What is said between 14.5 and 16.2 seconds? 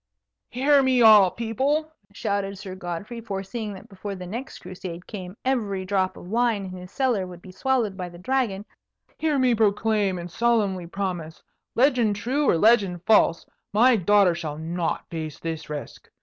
not face this risk.